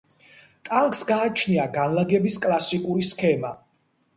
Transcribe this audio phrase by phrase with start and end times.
[0.69, 3.53] ტანკს გააჩნია განლაგების კლასიკური სქემა.